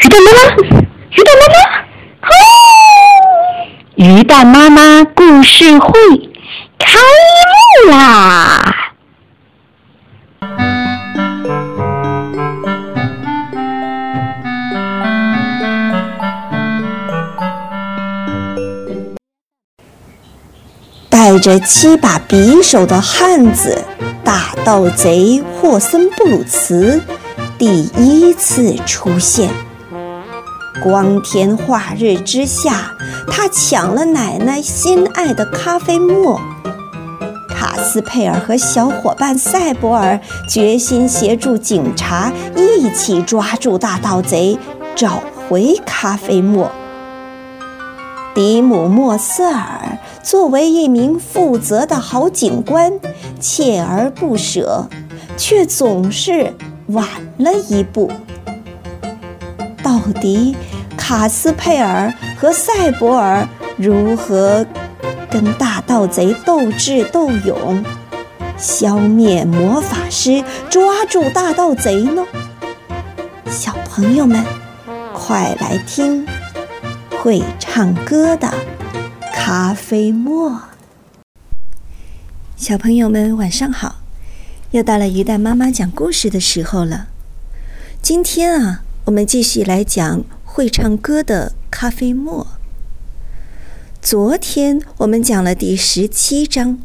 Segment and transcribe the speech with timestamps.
[0.00, 0.40] 鱼蛋妈妈，
[1.10, 1.58] 鱼蛋妈妈，
[2.22, 2.30] 哦！
[3.96, 5.90] 鱼蛋妈妈故事会
[6.78, 7.00] 开
[7.84, 8.74] 幕啦！
[21.10, 23.84] 带着七把匕首的汉子
[24.22, 27.02] 大盗贼霍森布鲁茨
[27.58, 29.50] 第一次出现。
[30.82, 32.92] 光天化日之下，
[33.30, 36.40] 他抢了奶奶心爱的咖啡沫。
[37.48, 40.18] 卡斯佩尔和小伙伴塞博尔
[40.48, 44.56] 决心协助警察一起抓住大盗贼，
[44.94, 46.70] 找回咖啡沫。
[48.34, 52.92] 迪姆莫瑟尔作为一名负责的好警官，
[53.40, 54.86] 锲而不舍，
[55.36, 56.54] 却总是
[56.88, 57.04] 晚
[57.38, 58.12] 了一步。
[59.88, 60.54] 到底
[60.98, 64.66] 卡斯佩尔和塞博尔如何
[65.30, 67.82] 跟大盗贼斗智斗勇，
[68.58, 72.22] 消灭魔法师，抓住大盗贼呢？
[73.46, 74.44] 小朋友们，
[75.14, 76.26] 快来听！
[77.22, 78.52] 会唱歌的
[79.32, 80.60] 咖啡沫，
[82.58, 83.96] 小朋友们晚上好，
[84.72, 87.06] 又到了鱼蛋妈妈讲故事的时候了。
[88.02, 92.46] 今天啊，我们继续来讲会唱歌的咖啡沫。
[94.02, 96.78] 昨天我们讲了第十七章，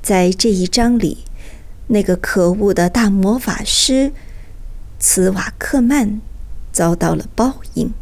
[0.00, 1.24] 在这一章里，
[1.88, 4.12] 那个可恶的大魔法师
[5.00, 6.20] 茨瓦克曼
[6.70, 7.92] 遭到了报应，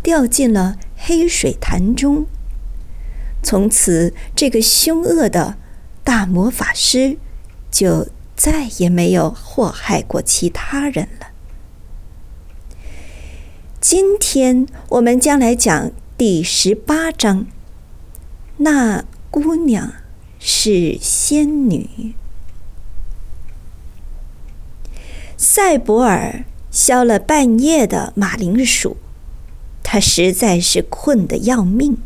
[0.00, 0.76] 掉进了。
[0.96, 2.26] 黑水潭中，
[3.42, 5.56] 从此这个凶恶的
[6.04, 7.18] 大魔法师
[7.72, 11.33] 就再也没有祸害过其他人了。
[13.86, 17.46] 今天我们将来讲第十八章。
[18.56, 19.92] 那姑娘
[20.40, 22.14] 是仙女。
[25.36, 28.96] 赛博尔削了半夜的马铃薯。
[29.82, 31.98] 他实在是困得要命，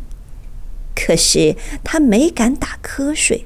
[0.93, 1.55] 可是
[1.85, 3.45] 他没敢打瞌睡，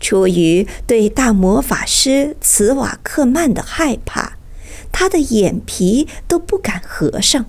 [0.00, 4.35] 出于对大魔法师茨瓦克曼的害怕，
[4.98, 7.44] 他的眼皮都不敢合上。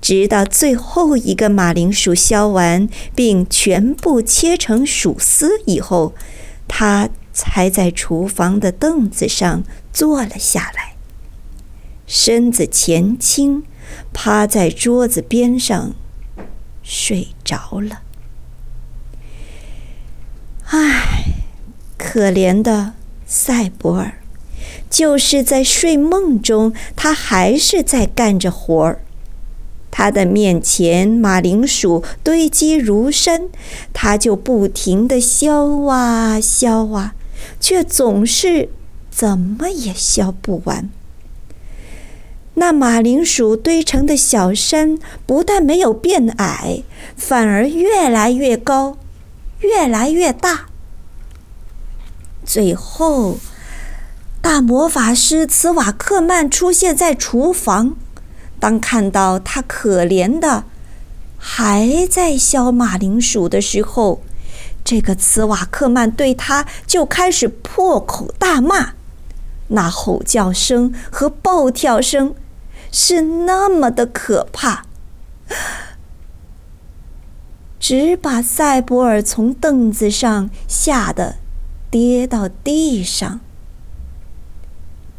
[0.00, 6.14] 直到最后一个马铃薯削完，并全部切成薯丝以后，
[6.68, 10.94] 他才在厨房的凳子上坐了下来，
[12.06, 13.64] 身子前倾。
[14.12, 15.94] 趴在桌子边上
[16.82, 18.02] 睡着了。
[20.66, 21.24] 唉，
[21.96, 22.94] 可怜的
[23.24, 24.18] 赛博尔，
[24.88, 29.00] 就是在睡梦中，他还是在干着活儿。
[29.90, 33.48] 他的面前马铃薯堆积如山，
[33.94, 35.50] 他就不停地削
[35.88, 37.14] 啊削啊，
[37.58, 38.68] 却总是
[39.10, 40.90] 怎么也削不完。
[42.58, 46.82] 那马铃薯堆成的小山不但没有变矮，
[47.16, 48.98] 反而越来越高，
[49.60, 50.66] 越来越大。
[52.44, 53.38] 最后，
[54.48, 57.96] 大魔法师茨瓦克曼出现在厨房。
[58.60, 60.62] 当看到他可怜的
[61.36, 64.22] 还在削马铃薯的时候，
[64.84, 68.90] 这个茨瓦克曼对他就开始破口大骂，
[69.70, 72.32] 那吼叫声和暴跳声。
[72.92, 74.84] 是那么的可怕，
[77.80, 81.38] 只把塞博尔从凳子上吓得
[81.90, 83.40] 跌到地上。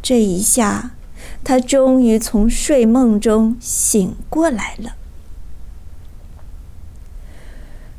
[0.07, 0.91] 这一下，
[1.44, 4.95] 他终于从睡梦中醒过来了。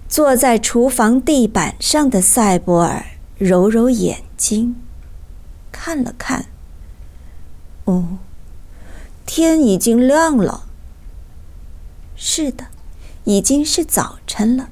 [0.09, 3.05] 坐在厨房地板上的塞博尔
[3.37, 4.77] 揉揉眼睛，
[5.71, 6.47] 看了看，
[7.85, 8.17] 哦。
[9.27, 10.65] 天已经亮了。
[12.17, 12.69] 是的，
[13.25, 14.71] 已经是早晨了。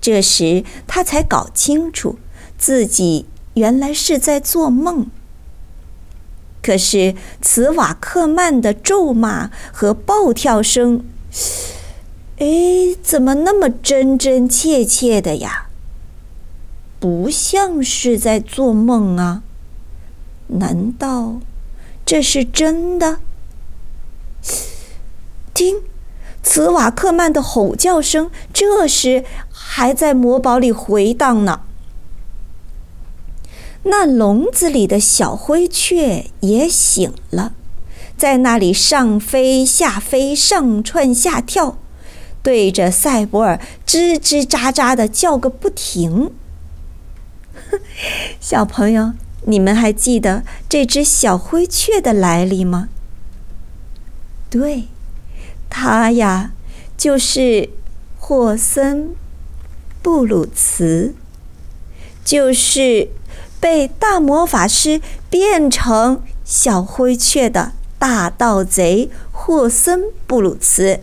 [0.00, 2.20] 这时他才搞清楚
[2.56, 5.10] 自己原来是在做梦。
[6.62, 11.04] 可是茨瓦克曼的咒骂和暴跳声，
[12.38, 15.66] 哎，怎么那么真真切切的呀？
[17.00, 19.42] 不像是在做梦啊？
[20.46, 21.40] 难道
[22.06, 23.18] 这是真的？
[25.52, 25.82] 听，
[26.42, 31.62] 茨瓦克曼的吼叫声，这时还在魔堡里回荡呢。
[33.84, 37.52] 那笼子里的小灰雀也醒了，
[38.16, 41.78] 在那里上飞下飞，上窜下跳，
[42.42, 46.30] 对着赛博尔吱吱喳喳的叫个不停。
[48.40, 49.12] 小朋友，
[49.46, 52.88] 你们还记得这只小灰雀的来历吗？
[54.48, 54.84] 对，
[55.68, 56.52] 它呀，
[56.96, 57.70] 就是
[58.18, 59.16] 霍森
[60.02, 61.14] 布鲁茨，
[62.24, 63.08] 就是
[63.62, 65.00] 被大魔法师
[65.30, 70.98] 变成小灰雀的大盗贼霍森布鲁茨。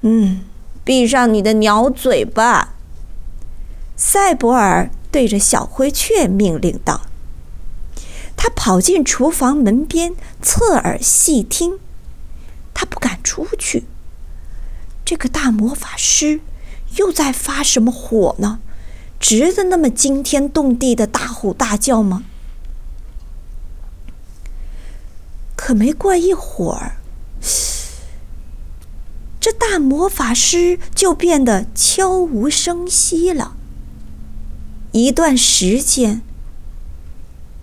[0.00, 0.40] 嗯，
[0.82, 2.72] 闭上你的鸟嘴吧。
[3.94, 7.02] 赛博尔对着小灰雀命令道
[8.34, 11.78] ：“他跑进厨房门边，侧耳细听。
[12.72, 13.84] 他不敢出去。
[15.04, 16.40] 这个大魔法师
[16.96, 18.60] 又在发什么火呢？
[19.22, 22.24] 值得那么惊天动地的大吼大叫吗？”
[25.56, 26.96] 可没过一会儿，
[29.40, 33.56] 这大魔法师就变得悄无声息了。
[34.90, 36.20] 一段时间，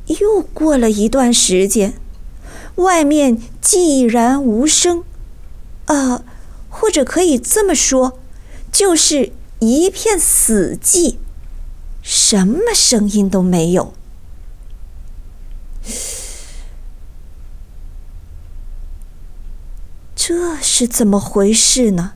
[0.08, 2.00] 又过了一段时间，
[2.76, 5.04] 外面寂然无声，
[5.88, 6.24] 呃，
[6.70, 8.18] 或者可以这么说，
[8.72, 11.18] 就是一片死寂，
[12.02, 13.94] 什么声音都没有。
[20.16, 22.14] 这是怎么回事呢？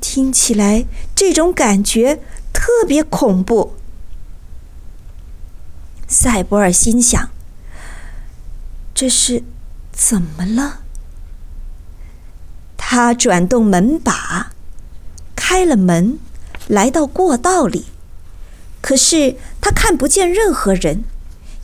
[0.00, 2.20] 听起来，这种感觉
[2.52, 3.76] 特别恐怖。
[6.08, 7.30] 赛博尔心想
[8.92, 9.44] ：“这是
[9.92, 10.80] 怎么了？”
[12.76, 14.52] 他转动门把，
[15.50, 16.16] 开了门，
[16.68, 17.86] 来到过道里。
[18.80, 21.02] 可是他看不见任何人，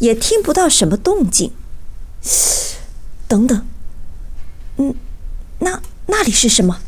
[0.00, 1.52] 也听不到什么动静。
[3.28, 3.64] 等等，
[4.78, 4.96] 嗯，
[5.60, 6.80] 那那里是什么？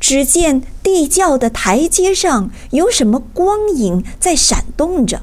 [0.00, 5.22] 只见地窖的台阶上有什么光影在闪动着。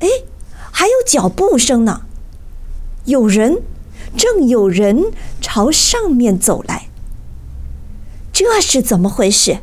[0.00, 0.08] 哎，
[0.72, 2.00] 还有脚步声呢！
[3.04, 3.62] 有人，
[4.16, 6.89] 正有人朝上面走来。
[8.42, 9.58] 这是怎么回事？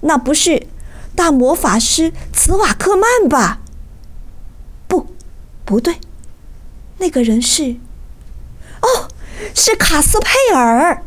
[0.00, 0.66] 那不是
[1.14, 3.60] 大魔法师茨瓦克曼吧？
[4.88, 5.14] 不，
[5.64, 6.00] 不对，
[6.98, 7.76] 那个人是……
[8.80, 9.06] 哦，
[9.54, 11.04] 是卡斯佩尔。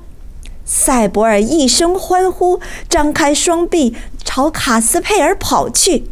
[0.64, 6.10] 赛博尔一声欢呼，张开双臂朝卡斯佩尔跑去。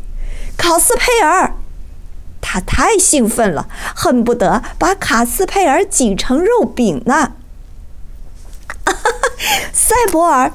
[0.57, 1.55] 卡斯佩尔，
[2.41, 7.31] 他太兴奋了，恨不得把卡斯佩尔挤成肉饼呢。
[9.71, 10.51] 赛博尔，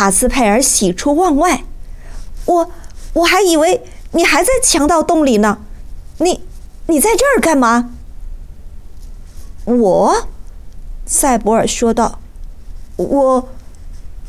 [0.00, 1.62] 卡斯佩尔喜出望外。
[2.46, 2.70] 我
[3.12, 3.82] 我还以为
[4.12, 5.58] 你还在强盗洞里呢，
[6.16, 6.40] 你
[6.86, 7.90] 你在这儿干嘛？
[9.66, 10.28] 我，
[11.04, 12.18] 赛博尔说道。
[12.96, 13.48] 我，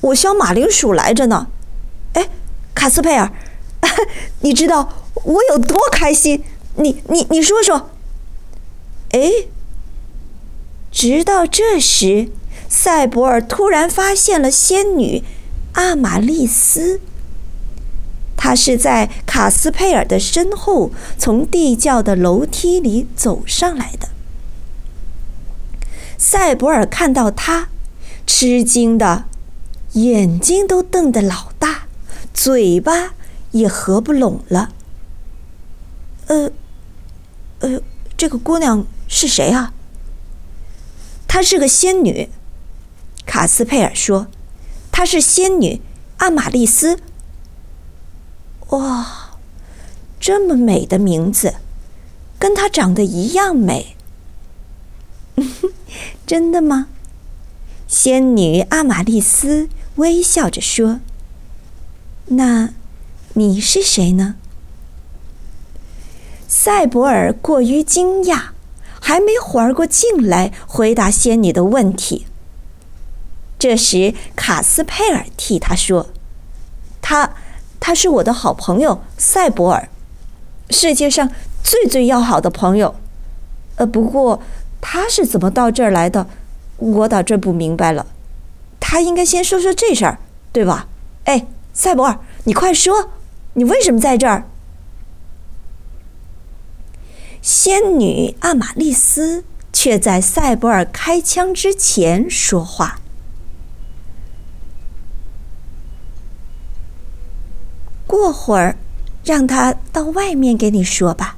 [0.02, 1.48] 我削马铃薯来着呢。
[2.16, 2.28] 哎，
[2.76, 3.32] 卡斯佩尔，
[4.42, 4.90] 你知道
[5.24, 6.44] 我有多开心？
[6.76, 7.92] 你你你说说。
[9.12, 9.32] 哎，
[10.92, 12.30] 直到这时，
[12.68, 15.24] 赛博尔突然发现了仙女
[15.74, 17.02] 阿玛丽斯。
[18.36, 24.10] 她是在卡斯佩尔的身后，从地窖的楼梯里走上来的。
[26.18, 27.70] 赛博尔看到她。
[28.28, 29.26] 吃惊的，
[29.94, 31.88] 眼睛都瞪得老大，
[32.34, 33.14] 嘴巴
[33.52, 34.72] 也合不拢了。
[36.28, 36.52] 呃，
[37.60, 37.82] 呃，
[38.16, 39.74] 这个姑娘是谁啊？
[41.28, 42.30] 她是个仙女，
[43.26, 44.28] 卡斯佩尔说，
[45.02, 45.82] 她是仙女
[46.18, 47.00] 阿玛丽斯。
[48.70, 49.32] 哇，
[50.20, 51.56] 这么美的名字，
[52.38, 53.96] 跟她长得一样美。
[56.28, 56.86] 真的吗？
[57.88, 61.00] 仙女阿玛丽斯微笑着说
[62.38, 62.76] ：“那，
[63.34, 64.36] 你是谁呢？”
[66.48, 68.50] 赛博尔过于惊讶，
[69.00, 72.28] 还没缓过劲来回答仙女的问题。
[73.62, 76.10] 这时，卡斯佩尔替他说
[77.00, 77.36] ：“他，
[77.80, 79.88] 他是我的好朋友赛博尔，
[80.72, 81.30] 世界上
[81.62, 82.96] 最最要好的朋友。
[83.76, 84.42] 呃，不过
[84.82, 86.26] 他是怎么到这儿来的？”
[86.78, 88.08] 我倒真不明白了，
[88.80, 90.18] 他应该先说说这事儿，
[90.52, 90.88] 对吧？
[91.26, 93.12] 哎，赛博尔，你快说，
[93.54, 94.46] 你为什么在这儿？
[97.44, 103.01] 仙女阿玛丽斯却在赛博尔开枪之前说话。
[108.12, 108.76] 过会儿，
[109.24, 111.38] 让他到外面给你说吧。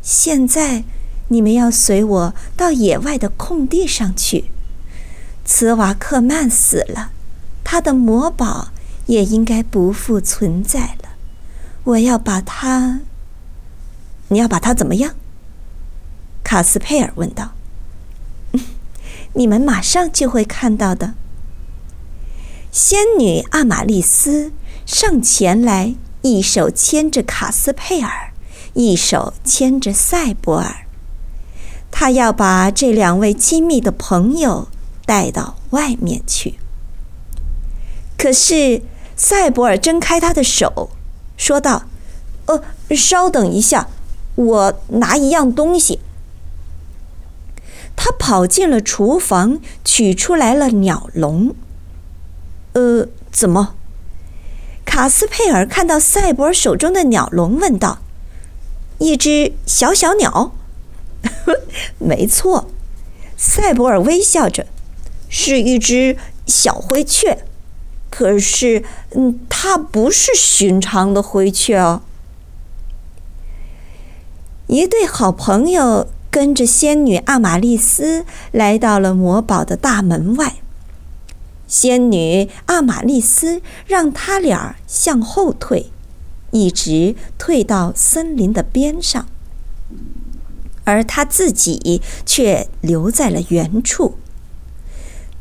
[0.00, 0.84] 现在，
[1.28, 4.46] 你们要随我到野外的空地上去。
[5.44, 7.10] 茨瓦克曼死了，
[7.62, 8.68] 他的魔宝
[9.04, 11.10] 也应该不复存在了。
[11.84, 13.00] 我要把他……
[14.28, 15.14] 你要把他怎么样？
[16.42, 17.52] 卡斯佩尔问道。
[19.34, 21.12] 你们马上就会看到的。
[22.72, 24.52] 仙女阿玛丽斯
[24.88, 28.32] 上前来，一手牵着卡斯佩尔，
[28.72, 30.86] 一手牵着赛博尔。
[31.90, 34.68] 他要把这两位亲密的朋友
[35.04, 36.54] 带到外面去。
[38.16, 38.80] 可是
[39.14, 40.88] 赛博尔挣开他的手，
[41.36, 41.84] 说道
[42.48, 42.62] ：“呃，
[42.96, 43.88] 稍等一下，
[44.36, 46.00] 我拿一样东西。”
[47.94, 51.54] 他跑进了厨房，取出来了鸟笼。
[52.72, 53.74] 呃，怎么？
[54.98, 58.00] 卡斯佩尔看到赛博尔手中的鸟笼，问道
[58.98, 60.56] ：“一只小小鸟
[61.98, 62.68] ？”“没错。”
[63.38, 64.66] 赛博尔微笑着
[65.30, 66.16] ，“是一只
[66.48, 67.44] 小灰雀。
[68.10, 72.02] 可是，嗯，它不是寻常的灰雀哦。”
[74.66, 76.08] 一对好朋友。
[76.30, 80.56] 跟着仙女阿玛丽斯来到了魔堡的大门外。
[81.68, 85.92] 仙女阿玛丽斯让他俩向后退，
[86.50, 89.28] 一直退到森林的边上，
[90.84, 94.16] 而他自己却留在了原处。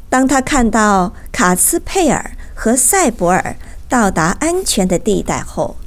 [0.10, 3.58] 当他看到卡斯佩尔和塞博尔
[3.90, 5.78] 到达安全的地带后，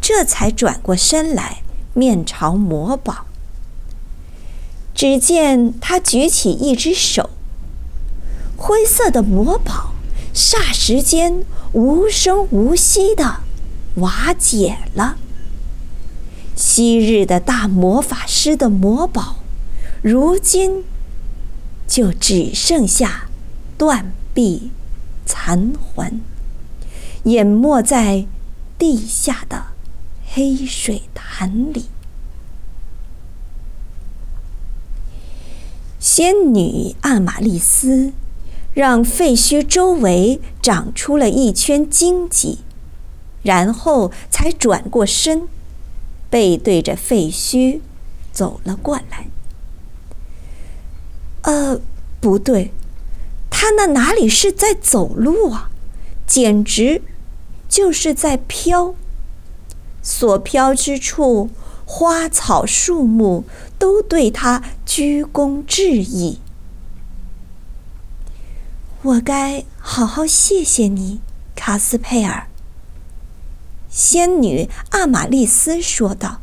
[0.00, 1.62] 这才转过身来，
[1.94, 3.26] 面朝魔堡。
[4.94, 7.30] 只见他举起一只手，
[8.62, 9.94] 灰色的魔堡
[10.34, 13.40] 霎时间无声无息的
[13.94, 15.16] 瓦解了。
[16.54, 19.36] 昔日的大魔法师的魔堡，
[20.02, 20.84] 如今
[21.88, 23.30] 就只剩下
[23.78, 24.70] 断壁
[25.24, 26.20] 残垣，
[27.24, 28.26] 淹没在
[28.78, 29.68] 地下的
[30.34, 31.86] 黑水潭里。
[35.98, 38.12] 仙女阿玛丽斯
[38.72, 42.60] 让废墟周围长出了一圈荆棘，
[43.42, 45.48] 然后才转过身，
[46.28, 47.80] 背对着废墟
[48.32, 49.28] 走了过来。
[51.42, 51.80] 呃，
[52.20, 52.72] 不对，
[53.48, 55.70] 他那哪里是在走路啊？
[56.26, 57.02] 简直
[57.68, 58.94] 就是在飘。
[60.02, 61.50] 所飘之处。
[61.92, 63.42] 花草树木
[63.76, 66.38] 都对他鞠躬致意。
[69.02, 71.20] 我该好好谢谢你，
[71.54, 72.48] 卡斯佩尔。
[73.88, 76.42] 仙女阿玛丽斯说道：“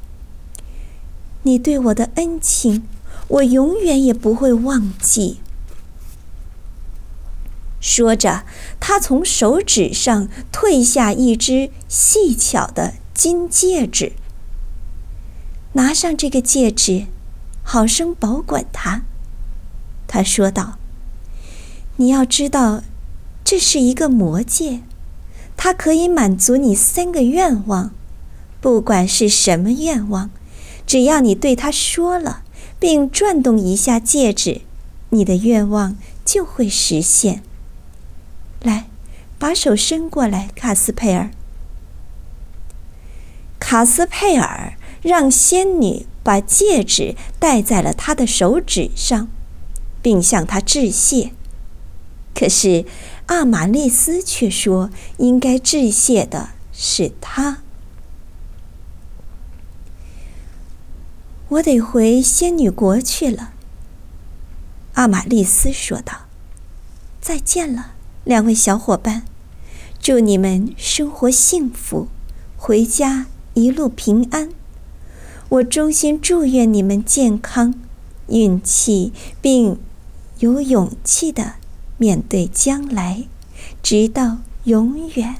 [1.43, 2.87] 你对我的恩情，
[3.27, 5.39] 我永远也不会忘记。”
[7.79, 8.43] 说着，
[8.79, 14.13] 她从手指上褪下一只细巧的金戒指。
[15.73, 17.05] 拿上这个戒指，
[17.61, 19.03] 好生保管它。”
[20.07, 20.76] 他说道。
[21.97, 22.83] “你要知道，
[23.43, 24.81] 这是一个魔戒，
[25.55, 27.91] 它可以满足你三个愿望，
[28.61, 30.29] 不管是什么愿望，
[30.85, 32.43] 只要你对他说了，
[32.79, 34.61] 并转动一下戒指，
[35.09, 37.43] 你的愿望就会实现。
[38.61, 38.87] 来，
[39.37, 41.29] 把手伸过来，卡斯佩尔。”
[43.59, 44.73] 卡斯佩尔。
[45.03, 49.29] 让仙女把戒指戴在了他的手指上，
[50.01, 51.31] 并向他致谢。
[52.37, 52.85] 可是
[53.25, 57.63] 阿玛丽斯却说：“应该致谢的是他。”
[61.49, 63.53] 我得回仙女国去了。”
[64.93, 66.27] 阿玛丽斯说道。
[67.19, 69.23] “再见了，两位小伙伴，
[69.99, 72.07] 祝你们生活幸福，
[72.55, 73.25] 回家
[73.55, 74.51] 一路平安。”
[75.49, 77.73] 我衷心祝愿你们健康、
[78.27, 79.79] 运气，并
[80.37, 81.55] 有勇气的
[81.97, 83.23] 面对将来，
[83.83, 85.37] 直到永远。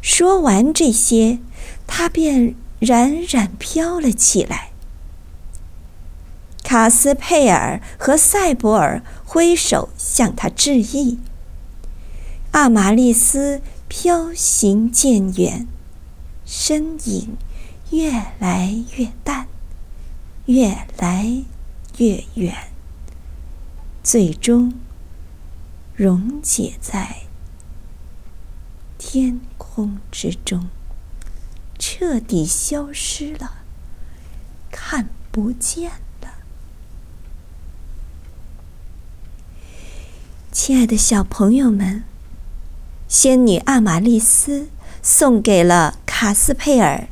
[0.00, 1.38] 说完这些，
[1.86, 4.70] 他便冉冉飘了起来。
[6.62, 11.18] 卡斯佩尔和塞博尔挥手向他致意。
[12.52, 15.66] 阿玛丽斯飘行渐远。
[16.52, 17.36] 身影
[17.92, 18.10] 越
[18.40, 19.46] 来越淡，
[20.46, 21.44] 越来
[21.98, 22.69] 越远，
[24.02, 24.74] 最终
[25.94, 27.24] 溶解在
[28.96, 30.68] 天空之中，
[31.78, 33.58] 彻底消失了，
[34.70, 35.90] 看不见
[36.22, 36.34] 了。
[40.50, 42.04] 亲爱的小朋友们，
[43.06, 44.68] 仙女阿玛丽斯
[45.02, 47.08] 送给了卡斯佩尔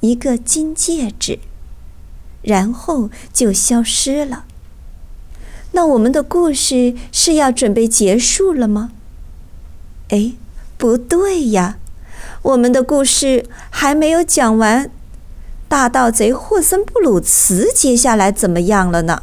[0.00, 1.38] 一个金戒指，
[2.42, 4.46] 然后就消失了。
[5.72, 8.90] 那我们的故事是要准备结束了吗？
[10.08, 10.32] 哎，
[10.76, 11.78] 不对呀，
[12.42, 14.90] 我们的故事还没有讲完。
[15.68, 19.22] 大盗贼霍森布鲁茨接下来怎么样了呢？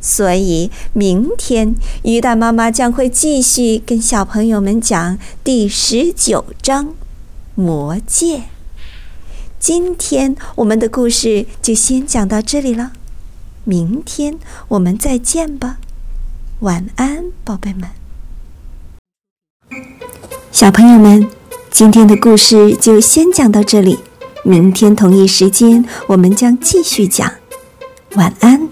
[0.00, 6.86] 所以明天鱼蛋妈妈将会继续跟小朋友们讲第十九章
[7.54, 8.36] 《魔戒》。
[9.58, 12.92] 今天我们的故事就先讲到这里了。
[13.64, 15.78] 明天我们再见吧，
[16.60, 17.88] 晚安，宝贝们。
[20.52, 21.28] 小朋友们，
[21.70, 24.00] 今天的故事就先讲到这里，
[24.42, 27.32] 明天同一时间我们将继续讲。
[28.16, 28.68] 晚安。